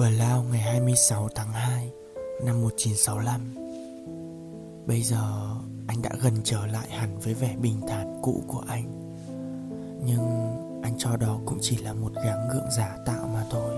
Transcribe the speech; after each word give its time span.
Bờ 0.00 0.10
Lao 0.10 0.44
ngày 0.50 0.60
26 0.60 1.28
tháng 1.34 1.52
2 1.52 1.90
năm 2.44 2.62
1965 2.62 3.54
Bây 4.86 5.02
giờ 5.02 5.56
anh 5.88 6.02
đã 6.02 6.10
gần 6.22 6.34
trở 6.44 6.66
lại 6.66 6.88
hẳn 6.90 7.18
với 7.18 7.34
vẻ 7.34 7.56
bình 7.62 7.80
thản 7.88 8.20
cũ 8.22 8.42
của 8.46 8.62
anh. 8.68 9.14
Nhưng 10.04 10.20
anh 10.82 10.92
cho 10.98 11.16
đó 11.16 11.38
cũng 11.46 11.58
chỉ 11.60 11.76
là 11.76 11.92
một 11.92 12.12
gắng 12.14 12.48
gượng 12.52 12.70
giả 12.76 12.96
tạo 13.06 13.26
mà 13.34 13.44
thôi. 13.50 13.74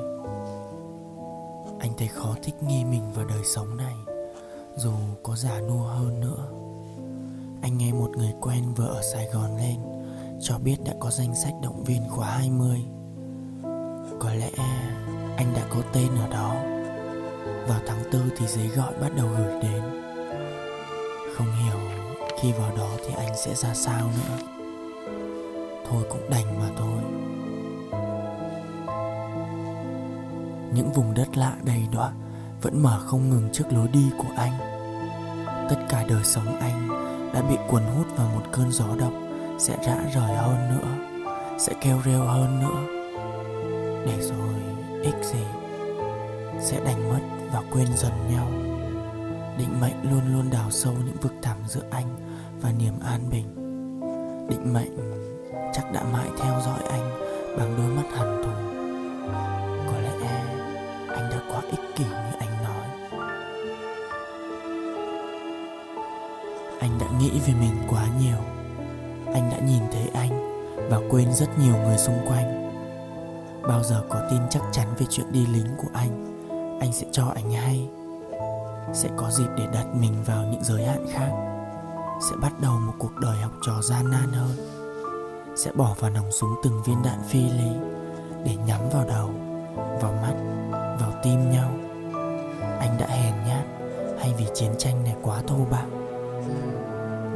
Anh 1.81 1.93
thấy 1.99 2.09
khó 2.09 2.35
thích 2.43 2.55
nghi 2.63 2.85
mình 2.85 3.13
vào 3.13 3.25
đời 3.25 3.43
sống 3.55 3.77
này, 3.77 3.95
Dù 4.77 4.93
có 5.23 5.37
già 5.37 5.61
nua 5.61 5.85
hơn 5.85 6.21
nữa. 6.21 6.49
Anh 7.63 7.79
nghe 7.79 7.93
một 7.93 8.11
người 8.17 8.33
quen 8.41 8.75
vừa 8.77 8.89
ở 8.89 9.03
Sài 9.13 9.29
Gòn 9.33 9.57
lên, 9.57 9.77
Cho 10.41 10.59
biết 10.59 10.77
đã 10.85 10.93
có 11.01 11.11
danh 11.11 11.35
sách 11.35 11.55
động 11.63 11.85
viên 11.85 12.09
khóa 12.09 12.31
20 12.31 12.85
Có 14.21 14.33
lẽ 14.35 14.51
anh 15.37 15.53
đã 15.57 15.63
có 15.71 15.81
tên 15.93 16.09
ở 16.21 16.29
đó. 16.29 16.55
Vào 17.69 17.81
tháng 17.87 18.03
tư 18.11 18.23
thì 18.39 18.47
giấy 18.47 18.69
gọi 18.69 18.93
bắt 19.01 19.09
đầu 19.17 19.27
gửi 19.39 19.63
đến. 19.63 19.83
Không 21.37 21.53
hiểu 21.53 21.81
khi 22.41 22.53
vào 22.53 22.77
đó 22.77 22.89
thì 23.07 23.15
anh 23.17 23.37
sẽ 23.37 23.55
ra 23.55 23.75
sao 23.75 24.07
nữa. 24.07 24.37
Thôi 25.91 26.03
cũng 26.11 26.31
đành 26.31 26.61
mà 26.61 26.67
thôi. 26.77 27.03
Những 30.75 30.93
vùng 30.95 31.15
đất 31.15 31.37
lạ 31.37 31.53
đầy 31.63 31.87
đọa 31.93 32.11
vẫn 32.63 32.83
mở 32.83 33.01
không 33.07 33.31
ngừng 33.31 33.49
trước 33.53 33.65
lối 33.73 33.89
đi 33.89 34.11
của 34.19 34.33
anh. 34.37 34.53
Tất 35.71 35.77
cả 35.89 36.05
đời 36.09 36.25
sống 36.25 36.57
anh 36.61 36.89
đã 37.35 37.43
bị 37.43 37.57
cuốn 37.69 37.83
hút 37.83 38.07
vào 38.17 38.29
một 38.35 38.43
cơn 38.53 38.73
gió 38.73 38.87
độc 38.99 39.13
sẽ 39.59 39.77
rã 39.87 39.97
rời 40.15 40.37
hơn 40.37 40.69
nữa, 40.71 40.89
sẽ 41.59 41.73
kêu 41.81 41.99
reo 42.05 42.21
hơn 42.21 42.61
nữa. 42.61 43.03
Để 44.07 44.21
rồi 44.21 44.72
ích 45.03 45.25
gì 45.25 45.45
sẽ 46.61 46.81
đánh 46.85 47.09
mất 47.09 47.21
và 47.53 47.63
quên 47.73 47.87
dần 47.97 48.13
nhau. 48.31 48.49
Định 49.59 49.81
mệnh 49.81 50.11
luôn 50.11 50.33
luôn 50.33 50.51
đào 50.51 50.71
sâu 50.71 50.93
những 51.07 51.17
vực 51.21 51.33
thẳm 51.43 51.57
giữa 51.67 51.83
anh 51.91 52.07
và 52.61 52.73
niềm 52.79 52.95
an 53.05 53.21
bình. 53.31 53.47
Định 54.49 54.73
mệnh 54.73 55.23
chắc 55.73 55.93
đã 55.93 56.03
mãi 56.13 56.29
theo 56.39 56.61
dõi 56.61 56.81
anh 56.91 57.11
bằng 57.59 57.75
đôi 57.79 57.87
mắt 57.87 58.19
hằn 58.19 58.43
thù. 58.43 58.51
Có 59.93 60.01
lẽ 60.01 60.45
anh 61.09 61.31
đã 61.31 61.37
quá 61.49 61.61
ích 61.71 61.97
kỷ 61.97 62.05
như 62.05 62.33
anh 62.39 62.65
nói. 62.65 62.87
Anh 66.81 66.99
đã 67.01 67.07
nghĩ 67.19 67.31
về 67.47 67.55
mình 67.61 67.75
quá 67.89 68.07
nhiều. 68.21 68.39
Anh 69.35 69.51
đã 69.51 69.59
nhìn 69.59 69.83
thấy 69.93 70.11
anh 70.15 70.31
và 70.91 71.01
quên 71.11 71.33
rất 71.33 71.59
nhiều 71.59 71.77
người 71.77 71.99
xung 71.99 72.27
quanh 72.29 72.62
bao 73.69 73.83
giờ 73.83 74.03
có 74.09 74.23
tin 74.31 74.41
chắc 74.51 74.63
chắn 74.73 74.95
về 74.99 75.07
chuyện 75.11 75.33
đi 75.33 75.47
lính 75.47 75.77
của 75.79 75.89
anh 75.95 76.33
anh 76.83 76.93
sẽ 76.93 77.07
cho 77.13 77.27
anh 77.35 77.51
hay. 77.51 77.89
Sẽ 78.93 79.09
có 79.17 79.31
dịp 79.31 79.49
để 79.57 79.67
đặt 79.73 79.87
mình 79.95 80.23
vào 80.27 80.45
những 80.45 80.65
giới 80.65 80.85
hạn 80.85 81.07
khác. 81.13 81.31
Sẽ 82.31 82.37
bắt 82.43 82.53
đầu 82.63 82.79
một 82.79 82.93
cuộc 82.99 83.17
đời 83.21 83.37
học 83.37 83.53
trò 83.67 83.83
gian 83.83 84.11
nan 84.11 84.33
hơn. 84.33 84.57
Sẽ 85.57 85.73
bỏ 85.73 85.95
vào 85.99 86.11
nòng 86.11 86.33
súng 86.33 86.55
từng 86.63 86.83
viên 86.83 87.03
đạn 87.05 87.19
phi 87.29 87.41
lý 87.41 87.71
để 88.45 88.57
nhắm 88.67 88.81
vào 88.93 89.05
đầu, 89.09 89.31
vào 89.77 90.13
mắt, 90.23 90.35
vào 91.01 91.13
tim 91.23 91.51
nhau. 91.51 91.71
Anh 92.79 92.97
đã 93.01 93.07
hèn 93.07 93.35
nhát 93.47 93.65
hay 94.21 94.35
vì 94.39 94.47
chiến 94.55 94.73
tranh 94.79 95.05
này 95.05 95.17
quá 95.23 95.43
thô 95.47 95.57
bạo. 95.71 95.89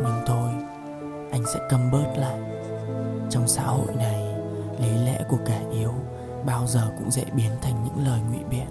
Nhưng 0.02 0.20
thôi, 0.26 0.50
anh 1.30 1.42
sẽ 1.54 1.60
câm 1.70 1.90
bớt 1.90 2.12
lại. 2.16 2.40
Trong 3.30 3.48
xã 3.48 3.62
hội 3.62 3.94
này, 3.96 4.34
lý 4.78 5.04
lẽ 5.04 5.24
của 5.28 5.38
kẻ 5.46 5.55
bao 6.46 6.66
giờ 6.66 6.92
cũng 6.98 7.10
dễ 7.10 7.24
biến 7.36 7.50
thành 7.62 7.84
những 7.84 8.06
lời 8.06 8.20
ngụy 8.30 8.44
biện 8.50 8.66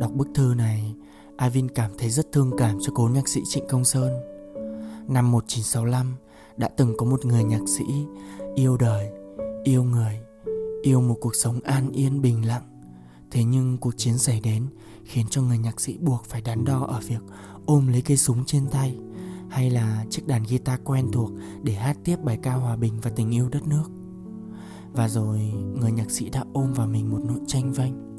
Đọc 0.00 0.10
bức 0.14 0.28
thư 0.34 0.54
này, 0.56 0.94
Ivin 1.42 1.68
cảm 1.68 1.90
thấy 1.98 2.10
rất 2.10 2.32
thương 2.32 2.50
cảm 2.58 2.78
cho 2.80 2.92
cố 2.94 3.08
nhạc 3.14 3.28
sĩ 3.28 3.40
Trịnh 3.48 3.64
Công 3.68 3.84
Sơn. 3.84 4.12
Năm 5.08 5.32
1965, 5.32 6.16
đã 6.56 6.68
từng 6.68 6.96
có 6.96 7.06
một 7.06 7.24
người 7.24 7.44
nhạc 7.44 7.68
sĩ 7.78 7.84
yêu 8.54 8.76
đời, 8.76 9.08
yêu 9.64 9.84
người, 9.84 10.20
yêu 10.82 11.00
một 11.00 11.16
cuộc 11.20 11.34
sống 11.34 11.60
an 11.64 11.90
yên 11.92 12.22
bình 12.22 12.46
lặng 12.46 12.77
Thế 13.30 13.44
nhưng 13.44 13.78
cuộc 13.78 13.96
chiến 13.96 14.18
xảy 14.18 14.40
đến 14.40 14.66
khiến 15.04 15.26
cho 15.30 15.42
người 15.42 15.58
nhạc 15.58 15.80
sĩ 15.80 15.98
buộc 15.98 16.24
phải 16.24 16.40
đắn 16.40 16.64
đo 16.64 16.80
ở 16.80 17.00
việc 17.06 17.22
ôm 17.66 17.86
lấy 17.86 18.02
cây 18.02 18.16
súng 18.16 18.44
trên 18.44 18.68
tay 18.70 18.98
hay 19.50 19.70
là 19.70 20.04
chiếc 20.10 20.26
đàn 20.26 20.42
guitar 20.42 20.80
quen 20.84 21.08
thuộc 21.12 21.30
để 21.62 21.72
hát 21.72 21.96
tiếp 22.04 22.16
bài 22.24 22.38
ca 22.42 22.54
hòa 22.54 22.76
bình 22.76 23.00
và 23.02 23.10
tình 23.16 23.34
yêu 23.34 23.48
đất 23.48 23.66
nước. 23.66 23.84
Và 24.92 25.08
rồi 25.08 25.38
người 25.80 25.92
nhạc 25.92 26.10
sĩ 26.10 26.30
đã 26.30 26.44
ôm 26.52 26.72
vào 26.72 26.86
mình 26.86 27.10
một 27.10 27.20
nỗi 27.24 27.38
tranh 27.46 27.72
vanh 27.72 28.18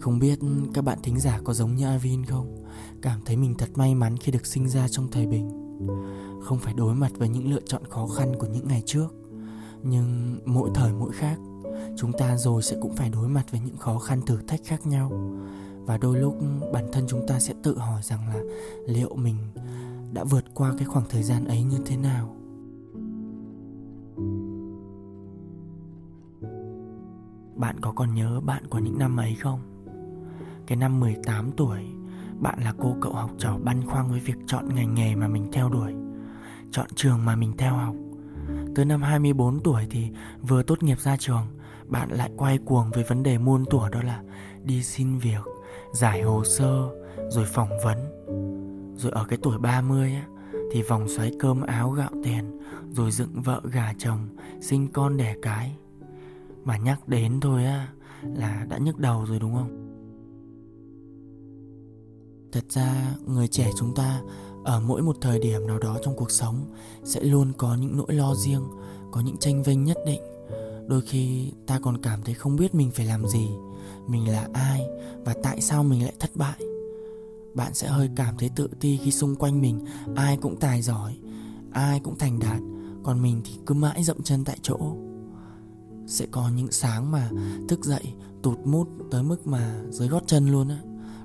Không 0.00 0.18
biết 0.18 0.38
các 0.74 0.84
bạn 0.84 0.98
thính 1.02 1.20
giả 1.20 1.40
có 1.44 1.52
giống 1.52 1.74
như 1.74 1.86
Avin 1.86 2.24
không? 2.24 2.64
Cảm 3.02 3.20
thấy 3.24 3.36
mình 3.36 3.54
thật 3.54 3.70
may 3.74 3.94
mắn 3.94 4.16
khi 4.16 4.32
được 4.32 4.46
sinh 4.46 4.68
ra 4.68 4.88
trong 4.88 5.10
thời 5.10 5.26
bình. 5.26 5.50
Không 6.42 6.58
phải 6.58 6.74
đối 6.74 6.94
mặt 6.94 7.12
với 7.18 7.28
những 7.28 7.50
lựa 7.50 7.60
chọn 7.66 7.82
khó 7.90 8.06
khăn 8.06 8.32
của 8.38 8.46
những 8.46 8.68
ngày 8.68 8.82
trước, 8.86 9.14
nhưng 9.82 10.38
mỗi 10.44 10.70
thời 10.74 10.92
mỗi 10.92 11.12
khác 11.12 11.38
chúng 11.96 12.12
ta 12.12 12.36
rồi 12.36 12.62
sẽ 12.62 12.76
cũng 12.80 12.94
phải 12.96 13.10
đối 13.10 13.28
mặt 13.28 13.44
với 13.50 13.60
những 13.66 13.76
khó 13.76 13.98
khăn 13.98 14.22
thử 14.22 14.38
thách 14.46 14.60
khác 14.64 14.86
nhau 14.86 15.12
và 15.86 15.98
đôi 15.98 16.18
lúc 16.18 16.38
bản 16.72 16.84
thân 16.92 17.04
chúng 17.08 17.26
ta 17.28 17.40
sẽ 17.40 17.54
tự 17.62 17.78
hỏi 17.78 18.02
rằng 18.02 18.28
là 18.28 18.40
liệu 18.86 19.14
mình 19.14 19.36
đã 20.12 20.24
vượt 20.24 20.44
qua 20.54 20.74
cái 20.78 20.86
khoảng 20.86 21.04
thời 21.08 21.22
gian 21.22 21.44
ấy 21.44 21.62
như 21.62 21.78
thế 21.86 21.96
nào 21.96 22.36
Bạn 27.56 27.80
có 27.80 27.92
còn 27.92 28.14
nhớ 28.14 28.40
bạn 28.40 28.66
của 28.66 28.78
những 28.78 28.98
năm 28.98 29.16
ấy 29.16 29.34
không? 29.34 29.60
Cái 30.66 30.76
năm 30.76 31.00
18 31.00 31.50
tuổi, 31.56 31.80
bạn 32.40 32.58
là 32.64 32.74
cô 32.78 32.96
cậu 33.00 33.12
học 33.12 33.30
trò 33.38 33.58
băn 33.64 33.86
khoăn 33.86 34.10
với 34.10 34.20
việc 34.20 34.36
chọn 34.46 34.74
ngành 34.74 34.94
nghề 34.94 35.14
mà 35.14 35.28
mình 35.28 35.48
theo 35.52 35.68
đuổi, 35.68 35.92
chọn 36.70 36.86
trường 36.94 37.24
mà 37.24 37.36
mình 37.36 37.52
theo 37.58 37.74
học. 37.74 37.94
Tới 38.74 38.84
năm 38.84 39.02
24 39.02 39.60
tuổi 39.60 39.86
thì 39.90 40.08
vừa 40.42 40.62
tốt 40.62 40.82
nghiệp 40.82 41.00
ra 41.00 41.16
trường, 41.16 41.46
bạn 41.88 42.10
lại 42.10 42.30
quay 42.36 42.58
cuồng 42.58 42.90
với 42.90 43.04
vấn 43.04 43.22
đề 43.22 43.38
muôn 43.38 43.64
tuổi 43.70 43.90
đó 43.90 44.02
là 44.02 44.22
đi 44.64 44.82
xin 44.82 45.18
việc, 45.18 45.44
giải 45.92 46.22
hồ 46.22 46.44
sơ, 46.44 46.88
rồi 47.28 47.44
phỏng 47.44 47.70
vấn. 47.84 47.98
Rồi 48.96 49.12
ở 49.12 49.24
cái 49.28 49.38
tuổi 49.42 49.58
30 49.58 50.12
á, 50.12 50.26
thì 50.72 50.82
vòng 50.82 51.08
xoáy 51.08 51.32
cơm 51.38 51.62
áo 51.62 51.90
gạo 51.90 52.10
tiền, 52.24 52.58
rồi 52.90 53.10
dựng 53.10 53.42
vợ 53.42 53.60
gà 53.72 53.92
chồng, 53.98 54.28
sinh 54.60 54.88
con 54.92 55.16
đẻ 55.16 55.34
cái. 55.42 55.76
Mà 56.64 56.76
nhắc 56.76 57.08
đến 57.08 57.40
thôi 57.40 57.64
á 57.64 57.88
là 58.22 58.66
đã 58.68 58.78
nhức 58.78 58.98
đầu 58.98 59.24
rồi 59.24 59.38
đúng 59.38 59.54
không? 59.54 59.82
Thật 62.52 62.64
ra 62.68 63.14
người 63.26 63.48
trẻ 63.48 63.70
chúng 63.78 63.94
ta 63.94 64.20
ở 64.64 64.80
mỗi 64.80 65.02
một 65.02 65.16
thời 65.20 65.38
điểm 65.38 65.66
nào 65.66 65.78
đó 65.78 65.98
trong 66.02 66.16
cuộc 66.16 66.30
sống 66.30 66.74
sẽ 67.04 67.20
luôn 67.20 67.52
có 67.58 67.74
những 67.74 67.96
nỗi 67.96 68.12
lo 68.12 68.34
riêng, 68.34 68.62
có 69.12 69.20
những 69.20 69.36
tranh 69.36 69.62
vinh 69.62 69.84
nhất 69.84 69.96
định 70.06 70.20
đôi 70.86 71.00
khi 71.00 71.52
ta 71.66 71.78
còn 71.78 72.02
cảm 72.02 72.22
thấy 72.22 72.34
không 72.34 72.56
biết 72.56 72.74
mình 72.74 72.90
phải 72.90 73.06
làm 73.06 73.26
gì, 73.26 73.48
mình 74.06 74.28
là 74.28 74.48
ai 74.52 74.82
và 75.24 75.34
tại 75.42 75.60
sao 75.60 75.84
mình 75.84 76.02
lại 76.02 76.14
thất 76.20 76.30
bại. 76.36 76.60
Bạn 77.54 77.74
sẽ 77.74 77.88
hơi 77.88 78.10
cảm 78.16 78.34
thấy 78.38 78.50
tự 78.56 78.68
ti 78.80 78.98
khi 79.04 79.10
xung 79.10 79.36
quanh 79.36 79.60
mình, 79.60 79.84
ai 80.14 80.36
cũng 80.36 80.56
tài 80.60 80.82
giỏi, 80.82 81.16
ai 81.72 82.00
cũng 82.00 82.18
thành 82.18 82.38
đạt, 82.38 82.60
còn 83.02 83.22
mình 83.22 83.40
thì 83.44 83.52
cứ 83.66 83.74
mãi 83.74 84.04
dậm 84.04 84.22
chân 84.22 84.44
tại 84.44 84.58
chỗ. 84.62 84.78
Sẽ 86.06 86.26
có 86.30 86.50
những 86.56 86.72
sáng 86.72 87.10
mà 87.10 87.30
thức 87.68 87.84
dậy, 87.84 88.12
tụt 88.42 88.58
mút 88.64 88.88
tới 89.10 89.22
mức 89.22 89.46
mà 89.46 89.82
dưới 89.90 90.08
gót 90.08 90.22
chân 90.26 90.48
luôn 90.48 90.68
á. 90.68 90.78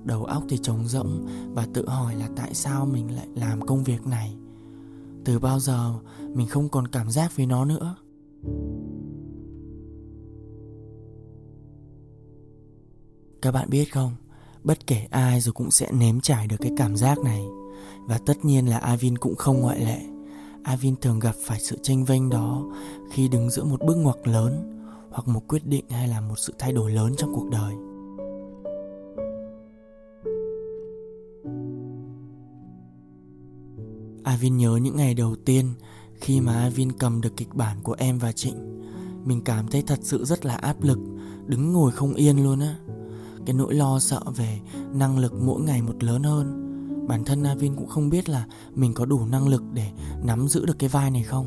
Đầu 0.04 0.24
óc 0.24 0.44
thì 0.50 0.58
trống 0.58 0.88
rỗng 0.88 1.28
và 1.54 1.68
tự 1.74 1.90
hỏi 1.90 2.16
là 2.16 2.30
tại 2.36 2.54
sao 2.54 2.86
mình 2.86 3.16
lại 3.16 3.28
làm 3.36 3.62
công 3.62 3.84
việc 3.84 4.08
này? 4.08 4.36
Từ 5.26 5.40
bao 5.40 5.60
giờ 5.60 5.94
mình 6.34 6.48
không 6.48 6.70
còn 6.70 6.88
cảm 6.88 7.12
giác 7.12 7.36
với 7.38 7.46
nó 7.46 7.66
nữa? 7.66 7.96
Các 13.42 13.52
bạn 13.52 13.70
biết 13.70 13.86
không, 13.86 14.16
bất 14.64 14.88
kể 14.88 15.08
ai 15.10 15.42
rồi 15.42 15.54
cũng 15.54 15.72
sẽ 15.72 15.92
nếm 15.92 16.22
trải 16.22 16.48
được 16.48 16.56
cái 16.60 16.72
cảm 16.78 16.96
giác 16.96 17.20
này 17.20 17.42
và 18.08 18.18
tất 18.26 18.46
nhiên 18.46 18.70
là 18.70 18.78
Avin 18.78 19.18
cũng 19.18 19.36
không 19.36 19.62
ngoại 19.62 19.80
lệ. 19.80 20.00
Avin 20.64 20.96
thường 20.96 21.20
gặp 21.20 21.36
phải 21.46 21.60
sự 21.60 21.78
tranh 21.84 22.06
vênh 22.06 22.30
đó 22.30 22.66
khi 23.12 23.28
đứng 23.28 23.50
giữa 23.50 23.64
một 23.64 23.82
bước 23.86 23.96
ngoặt 23.96 24.28
lớn 24.28 24.82
hoặc 25.10 25.28
một 25.28 25.48
quyết 25.48 25.66
định 25.66 25.86
hay 25.90 26.08
là 26.08 26.22
một 26.22 26.40
sự 26.40 26.54
thay 26.60 26.72
đổi 26.72 26.92
lớn 26.92 27.14
trong 27.18 27.34
cuộc 27.36 27.50
đời. 27.50 27.74
Avin 34.24 34.58
nhớ 34.58 34.80
những 34.82 34.96
ngày 34.96 35.14
đầu 35.14 35.36
tiên 35.46 35.74
khi 36.16 36.42
mà 36.42 36.62
Avin 36.62 36.92
cầm 36.92 37.22
được 37.22 37.38
kịch 37.38 37.54
bản 37.54 37.78
của 37.84 37.96
em 37.98 38.20
và 38.20 38.32
Trịnh. 38.32 38.82
Mình 39.26 39.42
cảm 39.46 39.68
thấy 39.68 39.82
thật 39.82 40.00
sự 40.02 40.26
rất 40.26 40.46
là 40.46 40.56
áp 40.56 40.84
lực, 40.84 41.00
đứng 41.46 41.74
ngồi 41.74 41.92
không 41.92 42.14
yên 42.14 42.44
luôn 42.44 42.60
á. 42.60 42.76
Cái 43.46 43.54
nỗi 43.54 43.74
lo 43.74 44.00
sợ 44.00 44.22
về 44.36 44.60
năng 44.94 45.20
lực 45.20 45.34
mỗi 45.34 45.62
ngày 45.62 45.82
một 45.82 46.04
lớn 46.04 46.24
hơn. 46.24 46.68
Bản 47.08 47.24
thân 47.24 47.44
Navin 47.44 47.76
cũng 47.76 47.88
không 47.88 48.10
biết 48.10 48.30
là 48.30 48.46
mình 48.76 48.94
có 48.94 49.06
đủ 49.06 49.26
năng 49.26 49.48
lực 49.48 49.64
để 49.74 49.92
nắm 50.24 50.48
giữ 50.48 50.66
được 50.66 50.80
cái 50.80 50.90
vai 50.90 51.12
này 51.12 51.24
không? 51.24 51.46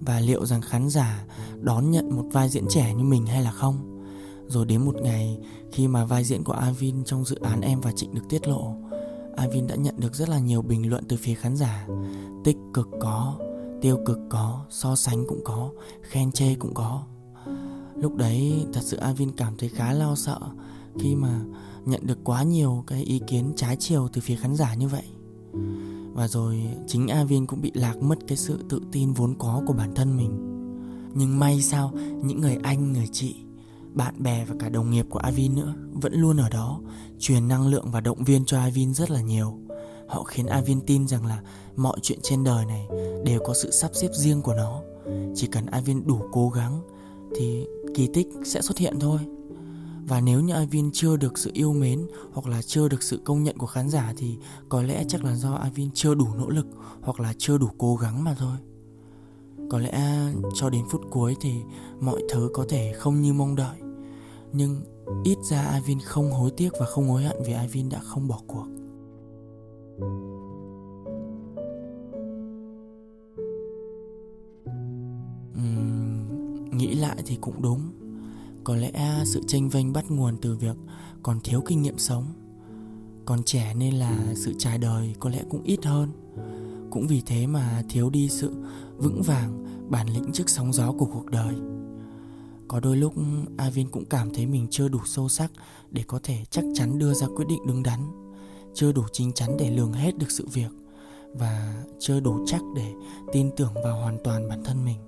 Và 0.00 0.20
liệu 0.20 0.46
rằng 0.46 0.60
khán 0.60 0.88
giả 0.88 1.24
đón 1.60 1.90
nhận 1.90 2.16
một 2.16 2.24
vai 2.32 2.48
diễn 2.48 2.64
trẻ 2.68 2.94
như 2.94 3.04
mình 3.04 3.26
hay 3.26 3.42
là 3.42 3.50
không? 3.50 4.04
Rồi 4.48 4.66
đến 4.66 4.84
một 4.84 4.94
ngày 5.02 5.38
khi 5.72 5.88
mà 5.88 6.04
vai 6.04 6.24
diễn 6.24 6.44
của 6.44 6.52
Avin 6.52 7.04
trong 7.04 7.24
dự 7.24 7.36
án 7.36 7.60
em 7.60 7.80
và 7.80 7.92
Trịnh 7.92 8.14
được 8.14 8.22
tiết 8.28 8.48
lộ, 8.48 8.74
Avin 9.36 9.66
đã 9.66 9.74
nhận 9.74 9.94
được 10.00 10.14
rất 10.14 10.28
là 10.28 10.38
nhiều 10.38 10.62
bình 10.62 10.90
luận 10.90 11.04
từ 11.08 11.16
phía 11.20 11.34
khán 11.34 11.56
giả. 11.56 11.86
Tích 12.44 12.56
cực 12.74 12.88
có, 13.00 13.38
tiêu 13.80 13.98
cực 14.06 14.18
có, 14.30 14.64
so 14.70 14.96
sánh 14.96 15.26
cũng 15.28 15.40
có, 15.44 15.70
khen 16.02 16.32
chê 16.32 16.54
cũng 16.54 16.74
có. 16.74 17.02
Lúc 17.94 18.16
đấy, 18.16 18.66
thật 18.72 18.80
sự 18.82 18.96
Avin 18.96 19.32
cảm 19.36 19.56
thấy 19.56 19.68
khá 19.68 19.92
lo 19.92 20.14
sợ 20.14 20.38
khi 20.98 21.14
mà 21.14 21.40
nhận 21.84 22.06
được 22.06 22.18
quá 22.24 22.42
nhiều 22.42 22.84
cái 22.86 23.02
ý 23.02 23.20
kiến 23.26 23.52
trái 23.56 23.76
chiều 23.76 24.08
từ 24.12 24.20
phía 24.20 24.36
khán 24.36 24.56
giả 24.56 24.74
như 24.74 24.88
vậy. 24.88 25.04
Và 26.12 26.28
rồi 26.28 26.62
chính 26.86 27.08
A 27.08 27.24
Viên 27.24 27.46
cũng 27.46 27.60
bị 27.60 27.70
lạc 27.74 28.02
mất 28.02 28.18
cái 28.26 28.36
sự 28.36 28.58
tự 28.68 28.80
tin 28.92 29.12
vốn 29.12 29.34
có 29.38 29.62
của 29.66 29.72
bản 29.72 29.94
thân 29.94 30.16
mình. 30.16 30.30
Nhưng 31.14 31.38
may 31.38 31.62
sao, 31.62 31.92
những 32.22 32.40
người 32.40 32.58
anh, 32.62 32.92
người 32.92 33.08
chị, 33.12 33.36
bạn 33.94 34.22
bè 34.22 34.44
và 34.44 34.54
cả 34.58 34.68
đồng 34.68 34.90
nghiệp 34.90 35.06
của 35.10 35.18
Avin 35.18 35.54
nữa 35.54 35.74
vẫn 35.92 36.12
luôn 36.14 36.36
ở 36.36 36.48
đó, 36.48 36.80
truyền 37.18 37.48
năng 37.48 37.66
lượng 37.66 37.90
và 37.90 38.00
động 38.00 38.24
viên 38.24 38.44
cho 38.44 38.58
Avin 38.58 38.94
rất 38.94 39.10
là 39.10 39.20
nhiều. 39.20 39.58
Họ 40.08 40.22
khiến 40.22 40.46
Avin 40.46 40.80
tin 40.80 41.08
rằng 41.08 41.26
là 41.26 41.42
mọi 41.76 41.98
chuyện 42.02 42.18
trên 42.22 42.44
đời 42.44 42.66
này 42.66 42.88
đều 43.24 43.40
có 43.46 43.54
sự 43.54 43.70
sắp 43.70 43.90
xếp 43.94 44.08
riêng 44.14 44.42
của 44.42 44.54
nó. 44.54 44.80
Chỉ 45.34 45.46
cần 45.46 45.66
Avin 45.66 46.06
đủ 46.06 46.20
cố 46.32 46.50
gắng 46.50 46.80
thì 47.36 47.66
kỳ 47.94 48.08
tích 48.14 48.28
sẽ 48.44 48.62
xuất 48.62 48.78
hiện 48.78 49.00
thôi 49.00 49.18
và 50.08 50.20
nếu 50.20 50.40
như 50.40 50.60
Ivin 50.60 50.90
chưa 50.92 51.16
được 51.16 51.38
sự 51.38 51.50
yêu 51.54 51.72
mến 51.72 52.06
hoặc 52.32 52.46
là 52.46 52.62
chưa 52.62 52.88
được 52.88 53.02
sự 53.02 53.20
công 53.24 53.42
nhận 53.42 53.58
của 53.58 53.66
khán 53.66 53.88
giả 53.88 54.12
thì 54.16 54.38
có 54.68 54.82
lẽ 54.82 55.04
chắc 55.08 55.24
là 55.24 55.34
do 55.34 55.60
Ivin 55.64 55.90
chưa 55.94 56.14
đủ 56.14 56.26
nỗ 56.36 56.48
lực 56.48 56.66
hoặc 57.00 57.20
là 57.20 57.34
chưa 57.38 57.58
đủ 57.58 57.68
cố 57.78 57.96
gắng 57.96 58.24
mà 58.24 58.34
thôi. 58.38 58.56
Có 59.70 59.78
lẽ 59.78 60.20
cho 60.54 60.70
đến 60.70 60.84
phút 60.90 61.00
cuối 61.10 61.36
thì 61.40 61.52
mọi 62.00 62.22
thứ 62.30 62.50
có 62.54 62.64
thể 62.68 62.92
không 62.96 63.22
như 63.22 63.32
mong 63.32 63.56
đợi. 63.56 63.78
Nhưng 64.52 64.80
ít 65.24 65.38
ra 65.42 65.72
Ivin 65.74 65.98
không 66.00 66.32
hối 66.32 66.50
tiếc 66.50 66.70
và 66.80 66.86
không 66.86 67.08
hối 67.08 67.24
hận 67.24 67.36
vì 67.46 67.54
Ivin 67.62 67.88
đã 67.88 67.98
không 67.98 68.28
bỏ 68.28 68.40
cuộc. 68.46 68.66
Uhm, 75.58 76.78
nghĩ 76.78 76.94
lại 76.94 77.16
thì 77.26 77.38
cũng 77.40 77.62
đúng 77.62 78.07
có 78.68 78.76
lẽ 78.76 79.22
sự 79.24 79.42
tranh 79.46 79.68
vênh 79.68 79.92
bắt 79.92 80.10
nguồn 80.10 80.36
từ 80.36 80.56
việc 80.56 80.76
còn 81.22 81.40
thiếu 81.40 81.60
kinh 81.66 81.82
nghiệm 81.82 81.98
sống. 81.98 82.24
Còn 83.24 83.42
trẻ 83.42 83.74
nên 83.74 83.94
là 83.94 84.34
sự 84.34 84.54
trải 84.58 84.78
đời 84.78 85.14
có 85.20 85.30
lẽ 85.30 85.42
cũng 85.50 85.62
ít 85.62 85.84
hơn. 85.84 86.12
Cũng 86.90 87.06
vì 87.06 87.22
thế 87.26 87.46
mà 87.46 87.82
thiếu 87.88 88.10
đi 88.10 88.28
sự 88.28 88.54
vững 88.96 89.22
vàng, 89.22 89.64
bản 89.90 90.08
lĩnh 90.08 90.32
trước 90.32 90.50
sóng 90.50 90.72
gió 90.72 90.92
của 90.92 91.06
cuộc 91.06 91.26
đời. 91.26 91.54
Có 92.68 92.80
đôi 92.80 92.96
lúc, 92.96 93.14
Avin 93.56 93.88
cũng 93.88 94.04
cảm 94.04 94.34
thấy 94.34 94.46
mình 94.46 94.66
chưa 94.70 94.88
đủ 94.88 95.00
sâu 95.04 95.28
sắc 95.28 95.52
để 95.90 96.04
có 96.06 96.20
thể 96.22 96.44
chắc 96.50 96.64
chắn 96.74 96.98
đưa 96.98 97.14
ra 97.14 97.26
quyết 97.36 97.46
định 97.48 97.66
đúng 97.66 97.82
đắn, 97.82 98.00
chưa 98.74 98.92
đủ 98.92 99.02
chín 99.12 99.32
chắn 99.32 99.56
để 99.58 99.70
lường 99.70 99.92
hết 99.92 100.18
được 100.18 100.30
sự 100.30 100.46
việc 100.52 100.70
và 101.34 101.84
chưa 101.98 102.20
đủ 102.20 102.44
chắc 102.46 102.60
để 102.76 102.92
tin 103.32 103.50
tưởng 103.56 103.74
vào 103.84 104.00
hoàn 104.00 104.18
toàn 104.24 104.48
bản 104.48 104.64
thân 104.64 104.84
mình. 104.84 105.07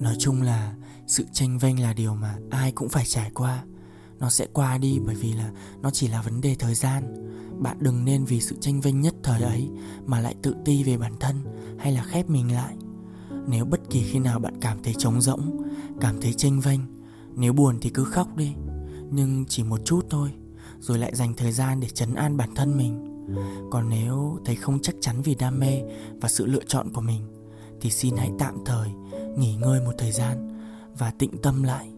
Nói 0.00 0.14
chung 0.18 0.42
là 0.42 0.74
sự 1.06 1.24
tranh 1.32 1.58
vênh 1.58 1.82
là 1.82 1.92
điều 1.92 2.14
mà 2.14 2.38
ai 2.50 2.72
cũng 2.72 2.88
phải 2.88 3.04
trải 3.06 3.30
qua. 3.34 3.64
Nó 4.18 4.30
sẽ 4.30 4.46
qua 4.52 4.78
đi 4.78 4.98
bởi 5.06 5.14
vì 5.14 5.32
là 5.32 5.50
nó 5.82 5.90
chỉ 5.90 6.08
là 6.08 6.22
vấn 6.22 6.40
đề 6.40 6.54
thời 6.54 6.74
gian. 6.74 7.14
Bạn 7.58 7.76
đừng 7.80 8.04
nên 8.04 8.24
vì 8.24 8.40
sự 8.40 8.56
tranh 8.60 8.80
vênh 8.80 9.00
nhất 9.00 9.14
thời 9.22 9.42
ấy 9.42 9.68
mà 10.06 10.20
lại 10.20 10.34
tự 10.42 10.54
ti 10.64 10.84
về 10.84 10.96
bản 10.96 11.12
thân 11.20 11.36
hay 11.78 11.92
là 11.92 12.02
khép 12.02 12.30
mình 12.30 12.52
lại. 12.52 12.76
Nếu 13.46 13.64
bất 13.64 13.80
kỳ 13.90 14.02
khi 14.02 14.18
nào 14.18 14.38
bạn 14.38 14.60
cảm 14.60 14.82
thấy 14.82 14.94
trống 14.98 15.20
rỗng, 15.20 15.62
cảm 16.00 16.20
thấy 16.20 16.32
tranh 16.32 16.60
vênh, 16.60 16.80
nếu 17.34 17.52
buồn 17.52 17.78
thì 17.80 17.90
cứ 17.90 18.04
khóc 18.04 18.36
đi. 18.36 18.52
Nhưng 19.10 19.44
chỉ 19.48 19.62
một 19.62 19.80
chút 19.84 20.06
thôi, 20.10 20.30
rồi 20.80 20.98
lại 20.98 21.14
dành 21.14 21.34
thời 21.34 21.52
gian 21.52 21.80
để 21.80 21.88
chấn 21.88 22.14
an 22.14 22.36
bản 22.36 22.54
thân 22.54 22.76
mình. 22.76 23.06
Còn 23.70 23.88
nếu 23.88 24.38
thấy 24.44 24.56
không 24.56 24.78
chắc 24.82 24.94
chắn 25.00 25.22
vì 25.22 25.34
đam 25.34 25.58
mê 25.58 25.82
và 26.20 26.28
sự 26.28 26.46
lựa 26.46 26.64
chọn 26.66 26.92
của 26.92 27.00
mình 27.00 27.39
thì 27.80 27.90
xin 27.90 28.16
hãy 28.16 28.30
tạm 28.38 28.54
thời, 28.64 28.88
nghỉ 29.36 29.56
ngơi 29.56 29.80
một 29.80 29.92
thời 29.98 30.12
gian 30.12 30.48
và 30.98 31.10
tĩnh 31.10 31.30
tâm 31.42 31.62
lại. 31.62 31.92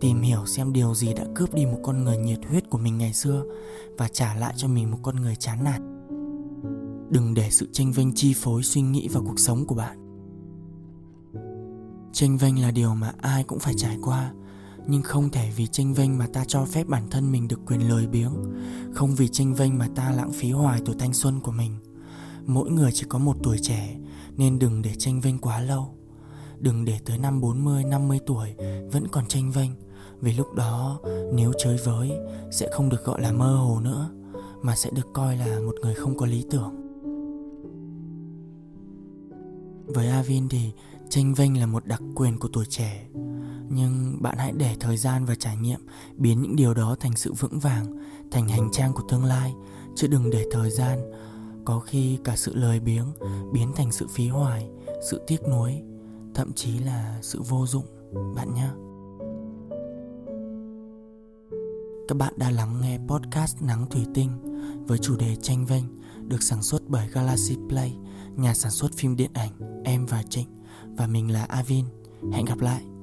Tìm 0.00 0.20
hiểu 0.20 0.46
xem 0.46 0.72
điều 0.72 0.94
gì 0.94 1.14
đã 1.14 1.24
cướp 1.34 1.54
đi 1.54 1.66
một 1.66 1.78
con 1.82 2.04
người 2.04 2.16
nhiệt 2.16 2.38
huyết 2.48 2.70
của 2.70 2.78
mình 2.78 2.98
ngày 2.98 3.12
xưa 3.12 3.44
và 3.98 4.08
trả 4.08 4.34
lại 4.34 4.54
cho 4.56 4.68
mình 4.68 4.90
một 4.90 4.98
con 5.02 5.16
người 5.16 5.36
chán 5.36 5.64
nản. 5.64 6.06
Đừng 7.10 7.34
để 7.34 7.50
sự 7.50 7.68
tranh 7.72 7.92
vênh 7.92 8.12
chi 8.12 8.34
phối 8.36 8.62
suy 8.62 8.80
nghĩ 8.80 9.08
và 9.12 9.20
cuộc 9.20 9.38
sống 9.38 9.66
của 9.66 9.74
bạn. 9.74 10.00
Tranh 12.12 12.38
vênh 12.38 12.62
là 12.62 12.70
điều 12.70 12.94
mà 12.94 13.12
ai 13.20 13.44
cũng 13.44 13.58
phải 13.58 13.74
trải 13.76 13.98
qua, 14.02 14.32
nhưng 14.86 15.02
không 15.02 15.30
thể 15.30 15.50
vì 15.56 15.66
tranh 15.66 15.94
vênh 15.94 16.18
mà 16.18 16.26
ta 16.32 16.44
cho 16.44 16.64
phép 16.64 16.88
bản 16.88 17.10
thân 17.10 17.32
mình 17.32 17.48
được 17.48 17.60
quyền 17.66 17.88
lười 17.88 18.06
biếng, 18.06 18.32
không 18.94 19.14
vì 19.14 19.28
tranh 19.28 19.54
vênh 19.54 19.78
mà 19.78 19.88
ta 19.94 20.10
lãng 20.10 20.32
phí 20.32 20.50
hoài 20.50 20.80
tuổi 20.84 20.96
thanh 20.98 21.12
xuân 21.12 21.40
của 21.40 21.52
mình 21.52 21.72
mỗi 22.46 22.70
người 22.70 22.90
chỉ 22.94 23.06
có 23.08 23.18
một 23.18 23.36
tuổi 23.42 23.58
trẻ 23.62 23.96
nên 24.36 24.58
đừng 24.58 24.82
để 24.82 24.94
tranh 24.98 25.20
vênh 25.20 25.38
quá 25.38 25.60
lâu. 25.60 25.94
Đừng 26.58 26.84
để 26.84 26.98
tới 27.04 27.18
năm 27.18 27.40
40, 27.40 27.84
50 27.84 28.18
tuổi 28.26 28.54
vẫn 28.92 29.08
còn 29.08 29.26
tranh 29.26 29.50
vênh 29.50 29.70
Vì 30.20 30.32
lúc 30.32 30.54
đó 30.54 31.00
nếu 31.32 31.52
chơi 31.58 31.76
với 31.84 32.12
sẽ 32.52 32.68
không 32.72 32.88
được 32.88 33.04
gọi 33.04 33.20
là 33.20 33.32
mơ 33.32 33.56
hồ 33.56 33.80
nữa 33.80 34.10
Mà 34.62 34.76
sẽ 34.76 34.90
được 34.90 35.06
coi 35.14 35.36
là 35.36 35.60
một 35.60 35.74
người 35.82 35.94
không 35.94 36.16
có 36.16 36.26
lý 36.26 36.44
tưởng. 36.50 36.74
Với 39.86 40.08
Avin 40.08 40.48
thì 40.48 40.72
tranh 41.08 41.34
vênh 41.34 41.60
là 41.60 41.66
một 41.66 41.86
đặc 41.86 42.02
quyền 42.14 42.38
của 42.38 42.48
tuổi 42.52 42.64
trẻ. 42.68 43.06
Nhưng 43.68 44.22
bạn 44.22 44.38
hãy 44.38 44.52
để 44.56 44.76
thời 44.80 44.96
gian 44.96 45.24
và 45.24 45.34
trải 45.34 45.56
nghiệm 45.56 45.80
biến 46.16 46.42
những 46.42 46.56
điều 46.56 46.74
đó 46.74 46.96
thành 47.00 47.16
sự 47.16 47.32
vững 47.32 47.58
vàng 47.58 47.86
Thành 48.30 48.48
hành 48.48 48.68
trang 48.72 48.92
của 48.92 49.02
tương 49.08 49.24
lai 49.24 49.54
Chứ 49.96 50.06
đừng 50.06 50.30
để 50.30 50.46
thời 50.52 50.70
gian 50.70 50.98
có 51.64 51.80
khi 51.80 52.18
cả 52.24 52.36
sự 52.36 52.54
lời 52.54 52.80
biếng 52.80 53.06
biến 53.52 53.72
thành 53.76 53.92
sự 53.92 54.06
phí 54.14 54.28
hoài, 54.28 54.68
sự 55.10 55.20
tiếc 55.26 55.48
nuối, 55.48 55.82
thậm 56.34 56.52
chí 56.52 56.78
là 56.78 57.18
sự 57.22 57.42
vô 57.42 57.66
dụng. 57.66 57.84
Bạn 58.36 58.54
nhé 58.54 58.68
các 62.08 62.18
bạn 62.18 62.34
đã 62.36 62.50
lắng 62.50 62.80
nghe 62.80 62.98
podcast 63.08 63.62
nắng 63.62 63.86
thủy 63.90 64.06
tinh 64.14 64.30
với 64.86 64.98
chủ 64.98 65.16
đề 65.16 65.36
tranh 65.36 65.66
vênh, 65.66 65.84
được 66.28 66.42
sản 66.42 66.62
xuất 66.62 66.82
bởi 66.88 67.08
Galaxy 67.08 67.56
Play, 67.68 67.96
nhà 68.36 68.54
sản 68.54 68.70
xuất 68.70 68.92
phim 68.96 69.16
điện 69.16 69.30
ảnh 69.34 69.82
em 69.84 70.06
và 70.06 70.22
trịnh 70.22 70.48
và 70.96 71.06
mình 71.06 71.32
là 71.32 71.44
avin. 71.44 71.84
Hẹn 72.32 72.44
gặp 72.44 72.58
lại! 72.60 72.93